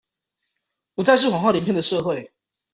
[0.95, 2.33] 不再是謊話連篇的社會